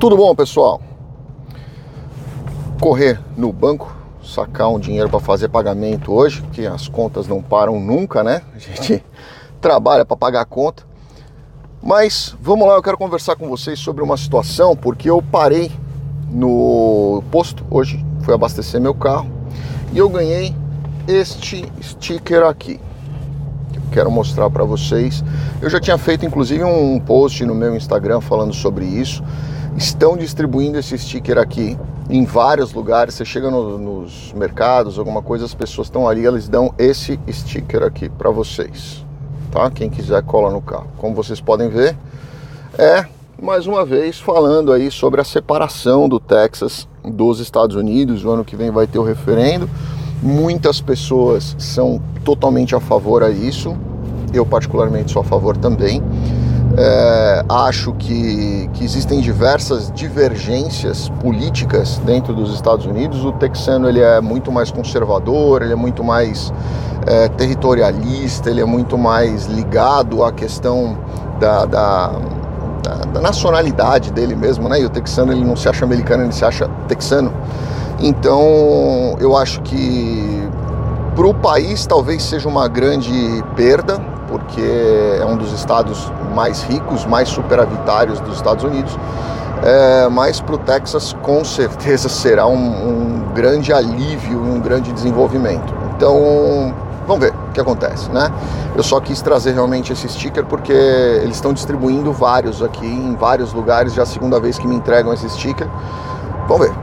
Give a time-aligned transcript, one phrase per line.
[0.00, 0.80] Tudo bom, pessoal?
[2.80, 7.78] Correr no banco, sacar um dinheiro para fazer pagamento hoje, que as contas não param
[7.78, 8.40] nunca, né?
[8.54, 9.04] A gente
[9.60, 10.84] trabalha para pagar a conta.
[11.82, 15.70] Mas vamos lá, eu quero conversar com vocês sobre uma situação, porque eu parei
[16.30, 19.30] no posto hoje, fui abastecer meu carro
[19.92, 20.56] e eu ganhei
[21.06, 22.80] este sticker aqui.
[23.92, 25.22] Quero mostrar para vocês.
[25.60, 29.22] Eu já tinha feito inclusive um post no meu Instagram falando sobre isso.
[29.76, 33.14] Estão distribuindo esse sticker aqui em vários lugares.
[33.14, 37.82] Você chega no, nos mercados, alguma coisa, as pessoas estão ali, eles dão esse sticker
[37.82, 39.04] aqui para vocês,
[39.50, 39.70] tá?
[39.70, 40.88] Quem quiser cola no carro.
[40.98, 41.96] Como vocês podem ver,
[42.76, 43.06] é
[43.40, 48.24] mais uma vez falando aí sobre a separação do Texas dos Estados Unidos.
[48.24, 49.68] O ano que vem vai ter o referendo.
[50.22, 53.74] Muitas pessoas são totalmente a favor a isso.
[54.34, 56.02] Eu particularmente sou a favor também.
[56.76, 63.24] É, acho que, que existem diversas divergências políticas dentro dos Estados Unidos.
[63.24, 66.52] O texano ele é muito mais conservador, ele é muito mais
[67.06, 70.96] é, territorialista, ele é muito mais ligado à questão
[71.40, 72.12] da, da
[72.82, 74.80] da, da, nacionalidade dele mesmo, né?
[74.80, 77.32] E o texano ele não se acha americano, ele se acha texano.
[78.00, 80.48] Então eu acho que
[81.14, 83.12] para o país talvez seja uma grande
[83.54, 84.00] perda,
[84.50, 88.98] porque é um dos estados mais ricos, mais superavitários dos Estados Unidos.
[89.62, 95.72] É, mas para o Texas com certeza será um, um grande alívio, um grande desenvolvimento.
[95.96, 96.74] Então
[97.06, 98.30] Vamos ver o que acontece, né?
[98.76, 103.52] Eu só quis trazer realmente esse sticker porque eles estão distribuindo vários aqui em vários
[103.52, 105.66] lugares, já é a segunda vez que me entregam esse sticker.
[106.46, 106.76] Vamos ver.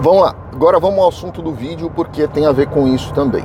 [0.00, 0.34] Vamos lá.
[0.52, 3.44] Agora vamos ao assunto do vídeo porque tem a ver com isso também.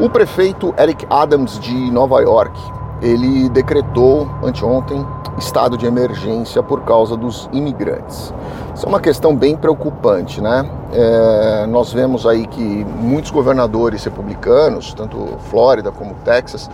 [0.00, 2.58] O prefeito Eric Adams de Nova York,
[3.00, 5.06] ele decretou anteontem
[5.38, 8.34] estado de emergência por causa dos imigrantes.
[8.74, 10.68] Isso é uma questão bem preocupante, né?
[10.92, 16.68] É, nós vemos aí que muitos governadores republicanos, tanto Flórida como Texas,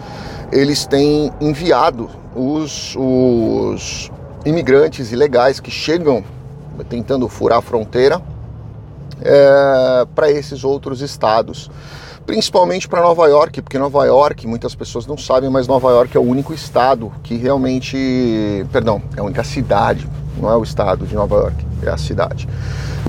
[0.51, 4.11] eles têm enviado os, os
[4.47, 6.25] imigrantes ilegais que chegam
[6.89, 8.19] tentando furar a fronteira
[9.21, 11.71] é, para esses outros estados
[12.27, 16.21] principalmente para Nova York, porque Nova York, muitas pessoas não sabem, mas Nova York é
[16.21, 20.09] o único estado que realmente, perdão, é a única cidade,
[20.41, 22.49] não é o estado de Nova York, é a cidade,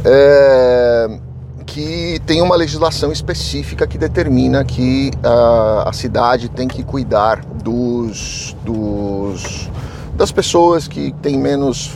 [0.04, 1.20] é,
[1.66, 9.70] que tem uma legislação específica que determina que a, cidade tem que cuidar dos, dos
[10.16, 11.92] das pessoas que têm menos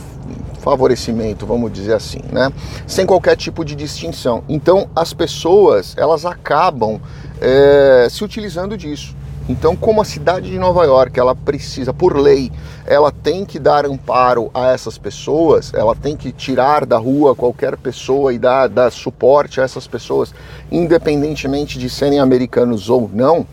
[0.66, 2.52] favorecimento, vamos dizer assim, né?
[2.88, 4.44] Sem qualquer tipo de distinção.
[4.50, 7.00] Então as pessoas elas acabam
[7.40, 9.16] é, se utilizando disso.
[9.48, 12.52] Então, como a cidade de Nova York, ela precisa, por lei,
[12.84, 17.78] ela tem que dar amparo a essas pessoas, ela tem que tirar da rua qualquer
[17.78, 20.34] pessoa e dar, dar suporte a essas pessoas,
[20.72, 23.46] independentemente de serem americanos ou não.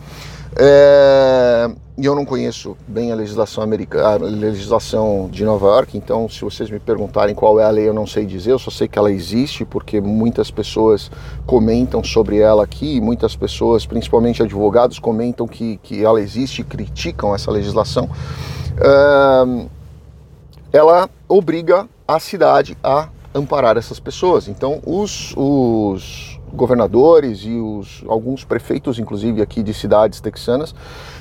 [0.55, 6.27] É, e eu não conheço bem a legislação americana, a legislação de Nova York, então
[6.27, 8.87] se vocês me perguntarem qual é a lei, eu não sei dizer, eu só sei
[8.87, 11.11] que ela existe porque muitas pessoas
[11.45, 17.35] comentam sobre ela aqui, muitas pessoas, principalmente advogados, comentam que, que ela existe e criticam
[17.35, 18.09] essa legislação.
[20.71, 24.47] ela obriga a cidade a amparar essas pessoas.
[24.47, 30.73] Então, os, os governadores e os, alguns prefeitos, inclusive aqui de cidades texanas,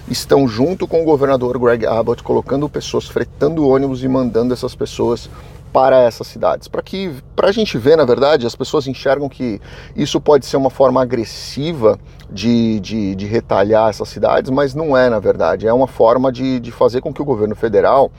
[0.08, 5.28] estão junto com o governador Greg Abbott colocando pessoas, fretando ônibus e mandando essas pessoas
[5.72, 6.68] para essas cidades.
[6.68, 9.60] Para que, para a gente ver, na verdade, as pessoas enxergam que
[9.96, 11.98] isso pode ser uma forma agressiva
[12.30, 15.66] de, de, de retalhar essas cidades, mas não é, na verdade.
[15.66, 18.12] É uma forma de, de fazer com que o governo federal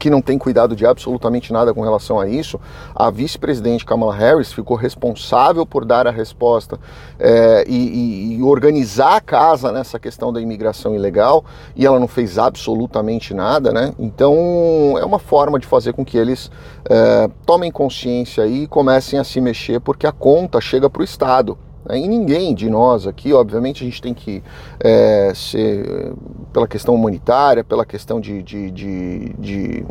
[0.00, 2.58] que não tem cuidado de absolutamente nada com relação a isso,
[2.96, 6.80] a vice-presidente Kamala Harris ficou responsável por dar a resposta
[7.18, 11.44] é, e, e, organizar a casa nessa questão da imigração ilegal
[11.76, 13.92] e ela não fez absolutamente nada, né?
[13.98, 16.50] Então é uma forma de fazer com que eles
[16.88, 21.58] é, tomem consciência e comecem a se mexer porque a conta chega para o Estado.
[21.90, 21.98] Né?
[21.98, 24.42] E ninguém de nós aqui, obviamente, a gente tem que
[24.78, 26.14] é, ser,
[26.52, 29.86] pela questão humanitária, pela questão de, de, de, de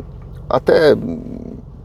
[0.48, 0.96] até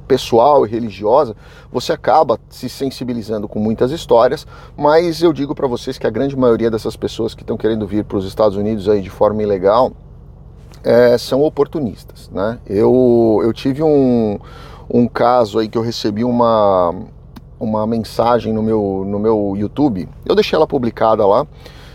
[0.07, 1.35] pessoal e religiosa,
[1.71, 4.45] você acaba se sensibilizando com muitas histórias,
[4.77, 8.05] mas eu digo para vocês que a grande maioria dessas pessoas que estão querendo vir
[8.05, 9.91] para os Estados Unidos aí de forma ilegal
[10.83, 12.59] é, são oportunistas, né?
[12.67, 14.37] Eu, eu tive um,
[14.87, 16.93] um caso aí que eu recebi uma,
[17.59, 21.47] uma mensagem no meu, no meu YouTube, eu deixei ela publicada lá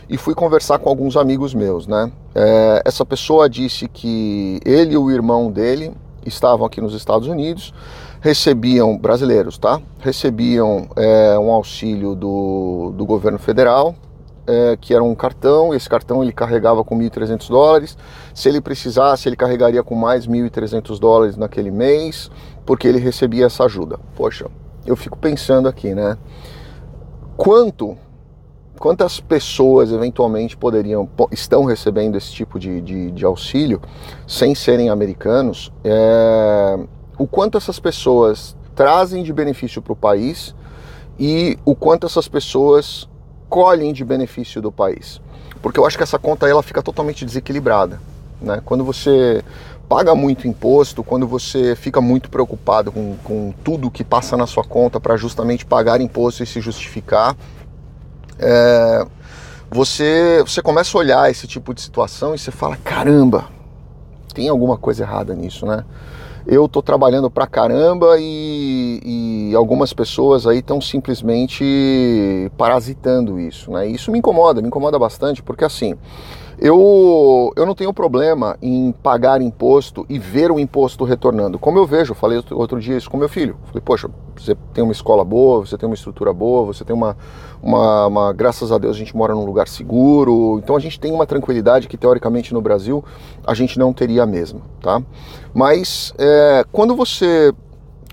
[0.08, 2.10] e fui conversar com alguns amigos meus, né?
[2.34, 5.92] É, essa pessoa disse que ele e o irmão dele
[6.26, 7.72] estavam aqui nos Estados Unidos,
[8.20, 9.80] recebiam, brasileiros, tá?
[10.00, 13.94] Recebiam é, um auxílio do, do governo federal,
[14.46, 17.96] é, que era um cartão, esse cartão ele carregava com 1.300 dólares,
[18.34, 22.30] se ele precisasse ele carregaria com mais 1.300 dólares naquele mês,
[22.66, 23.98] porque ele recebia essa ajuda.
[24.16, 24.46] Poxa,
[24.86, 26.16] eu fico pensando aqui, né?
[27.36, 27.96] Quanto
[28.80, 33.78] quantas pessoas eventualmente poderiam estão recebendo esse tipo de, de, de auxílio
[34.26, 36.78] sem serem americanos é,
[37.18, 40.54] o quanto essas pessoas trazem de benefício para o país
[41.18, 43.06] e o quanto essas pessoas
[43.50, 45.20] colhem de benefício do país
[45.60, 48.00] porque eu acho que essa conta ela fica totalmente desequilibrada
[48.40, 48.62] né?
[48.64, 49.44] quando você
[49.90, 54.62] paga muito imposto, quando você fica muito preocupado com, com tudo que passa na sua
[54.62, 57.36] conta para justamente pagar imposto e se justificar,
[58.38, 59.04] é,
[59.68, 63.46] você, você começa a olhar esse tipo de situação e você fala: caramba,
[64.32, 65.84] tem alguma coisa errada nisso, né?
[66.46, 73.88] Eu tô trabalhando pra caramba e, e algumas pessoas aí estão simplesmente parasitando isso, né?
[73.88, 75.96] isso me incomoda, me incomoda bastante, porque assim,
[76.60, 81.58] eu, eu não tenho problema em pagar imposto e ver o imposto retornando.
[81.58, 83.56] Como eu vejo, falei outro, dia isso com meu filho.
[83.64, 87.16] Falei, poxa, você tem uma escola boa, você tem uma estrutura boa, você tem uma,
[87.62, 90.60] uma, uma, Graças a Deus a gente mora num lugar seguro.
[90.62, 93.02] Então a gente tem uma tranquilidade que teoricamente no Brasil
[93.46, 95.02] a gente não teria mesmo, tá?
[95.54, 97.54] Mas é, quando você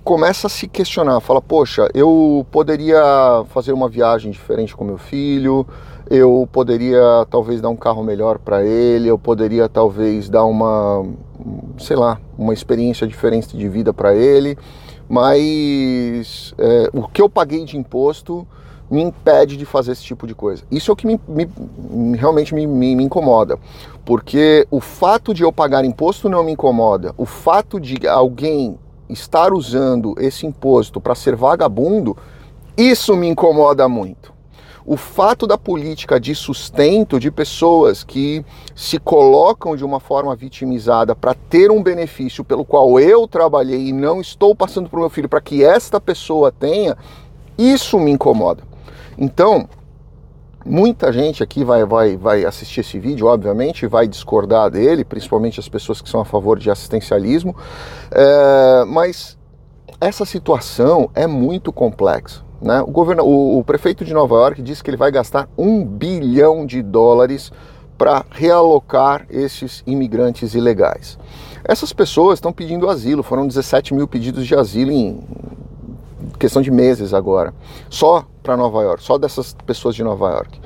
[0.05, 5.67] começa a se questionar, fala, poxa, eu poderia fazer uma viagem diferente com meu filho,
[6.09, 11.05] eu poderia talvez dar um carro melhor para ele, eu poderia talvez dar uma,
[11.77, 14.57] sei lá, uma experiência diferente de vida para ele,
[15.09, 18.47] mas é, o que eu paguei de imposto
[18.89, 20.63] me impede de fazer esse tipo de coisa.
[20.71, 23.59] Isso é o que me, me, realmente me, me, incomoda,
[24.05, 28.77] porque o fato de eu pagar imposto não me incomoda, o fato de alguém
[29.09, 32.15] estar usando esse imposto para ser vagabundo,
[32.77, 34.36] isso me incomoda muito.
[34.89, 41.13] O fato da política de sustento de pessoas que se colocam de uma forma vitimizada
[41.13, 45.09] para ter um benefício pelo qual eu trabalhei e não estou passando para o meu
[45.09, 46.95] filho para que esta pessoa tenha,
[47.57, 48.63] isso me incomoda.
[49.17, 49.67] Então,
[50.69, 55.69] Muita gente aqui vai, vai, vai assistir esse vídeo, obviamente, vai discordar dele, principalmente as
[55.69, 57.55] pessoas que são a favor de assistencialismo,
[58.11, 59.37] é, mas
[60.01, 62.46] essa situação é muito complexa.
[62.61, 62.81] Né?
[62.81, 66.65] O, governo, o, o prefeito de Nova York disse que ele vai gastar um bilhão
[66.65, 67.51] de dólares
[67.97, 71.17] para realocar esses imigrantes ilegais.
[71.63, 75.19] Essas pessoas estão pedindo asilo, foram 17 mil pedidos de asilo em
[76.37, 77.53] questão de meses agora,
[77.89, 80.61] só para Nova York, só dessas pessoas de Nova York.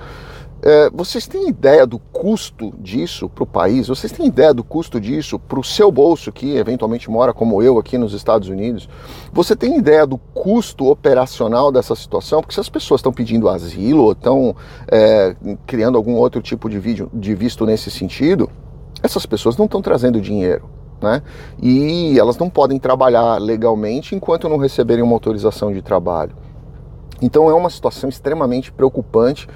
[0.63, 3.87] É, vocês têm ideia do custo disso para o país?
[3.87, 7.79] Vocês têm ideia do custo disso para o seu bolso, que eventualmente mora como eu
[7.79, 8.87] aqui nos Estados Unidos?
[9.33, 12.41] Você tem ideia do custo operacional dessa situação?
[12.41, 14.55] Porque se as pessoas estão pedindo asilo ou estão
[14.87, 15.35] é,
[15.65, 18.47] criando algum outro tipo de, vídeo, de visto nesse sentido,
[19.01, 20.69] essas pessoas não estão trazendo dinheiro
[21.01, 21.23] né?
[21.59, 26.35] E elas não podem trabalhar legalmente enquanto não receberem uma autorização de trabalho.
[27.21, 29.47] Então é uma situação extremamente preocupante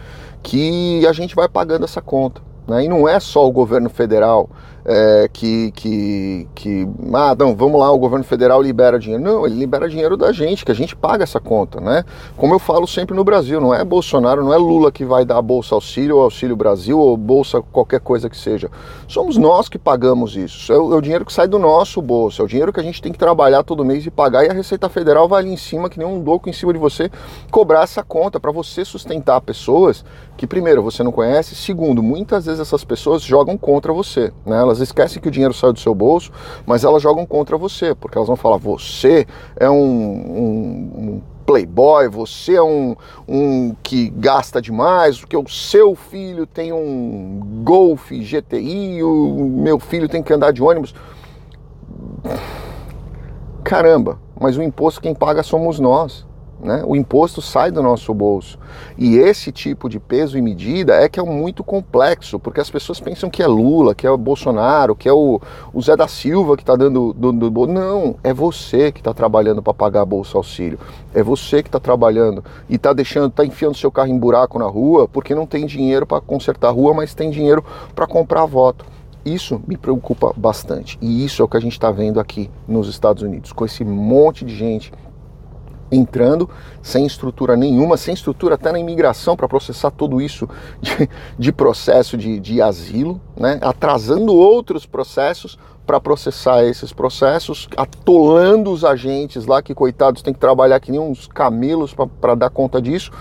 [0.46, 2.40] que a gente vai pagando essa conta.
[2.68, 2.86] Né?
[2.86, 4.50] E não é só o governo federal
[4.86, 9.24] é, que, que, que, ah, não, vamos lá, o governo federal libera dinheiro.
[9.24, 12.06] Não, ele libera dinheiro da gente, que a gente paga essa conta, né?
[12.38, 15.42] Como eu falo sempre no Brasil, não é Bolsonaro, não é Lula que vai dar
[15.42, 18.70] Bolsa Auxílio, ou Auxílio Brasil, ou Bolsa qualquer coisa que seja.
[19.08, 20.72] Somos nós que pagamos isso.
[20.72, 22.84] É o, é o dinheiro que sai do nosso bolso, é o dinheiro que a
[22.84, 25.58] gente tem que trabalhar todo mês e pagar, e a Receita Federal vai ali em
[25.58, 27.10] cima, que nem um louco em cima de você,
[27.50, 30.06] cobrar essa conta para você sustentar pessoas
[30.38, 34.60] que, primeiro, você não conhece, segundo, muitas vezes essas pessoas jogam contra você, né?
[34.60, 36.32] Elas esquecem que o dinheiro saiu do seu bolso,
[36.66, 42.10] mas elas jogam contra você, porque elas vão falar: você é um, um, um playboy,
[42.10, 42.96] você é um,
[43.28, 50.10] um que gasta demais, porque o seu filho tem um Golf GTI, o meu filho
[50.10, 50.96] tem que andar de ônibus.
[53.64, 56.26] Caramba, mas o imposto quem paga somos nós.
[56.60, 56.84] Né?
[56.86, 58.58] O imposto sai do nosso bolso.
[58.98, 63.00] E esse tipo de peso e medida é que é muito complexo, porque as pessoas
[63.00, 65.42] pensam que é Lula, que é o Bolsonaro, que é o,
[65.74, 69.62] o Zé da Silva que está dando do, do, Não, é você que está trabalhando
[69.62, 70.80] para pagar Bolsa Auxílio.
[71.14, 74.66] É você que está trabalhando e está deixando, está enfiando seu carro em buraco na
[74.66, 78.86] rua porque não tem dinheiro para consertar a rua, mas tem dinheiro para comprar voto.
[79.26, 81.00] Isso me preocupa bastante.
[81.02, 83.84] E isso é o que a gente está vendo aqui nos Estados Unidos, com esse
[83.84, 84.94] monte de gente
[85.92, 86.50] entrando
[86.82, 90.48] sem estrutura nenhuma, sem estrutura até na imigração para processar tudo isso
[90.82, 93.60] de, de processo de, de asilo, né?
[93.62, 100.40] atrasando outros processos para processar esses processos, atolando os agentes lá, que coitados têm que
[100.40, 103.12] trabalhar que nem uns camelos para dar conta disso.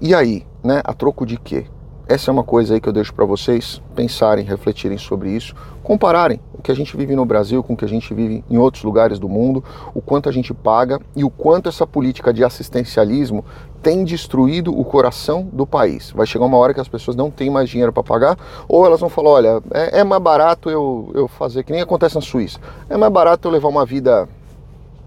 [0.00, 0.80] E aí, né?
[0.82, 1.66] A troco de quê?
[2.08, 6.40] Essa é uma coisa aí que eu deixo para vocês pensarem, refletirem sobre isso, compararem
[6.52, 8.82] o que a gente vive no Brasil com o que a gente vive em outros
[8.82, 9.62] lugares do mundo,
[9.94, 13.44] o quanto a gente paga e o quanto essa política de assistencialismo
[13.82, 16.10] tem destruído o coração do país.
[16.10, 18.98] Vai chegar uma hora que as pessoas não têm mais dinheiro para pagar, ou elas
[18.98, 22.58] vão falar: olha, é, é mais barato eu, eu fazer, que nem acontece na Suíça,
[22.88, 24.26] é mais barato eu levar uma vida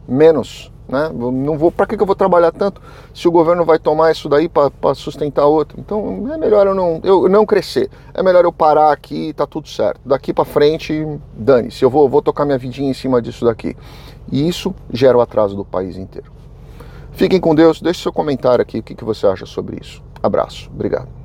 [0.07, 1.11] menos né?
[1.13, 2.81] Não vou, para que, eu vou trabalhar tanto
[3.13, 5.79] se o governo vai tomar isso daí para sustentar outro?
[5.79, 7.89] Então é melhor eu não, eu não crescer.
[8.13, 9.99] É melhor eu parar aqui e tá tudo certo.
[10.05, 11.83] Daqui para frente, dane-se.
[11.83, 13.75] Eu vou, vou tocar minha vidinha em cima disso daqui.
[14.31, 16.31] E isso gera o atraso do país inteiro.
[17.11, 17.81] Fiquem com Deus.
[17.81, 18.79] Deixe seu comentário aqui.
[18.79, 20.03] O que, que você acha sobre isso?
[20.21, 20.69] Abraço.
[20.73, 21.16] Obrigado.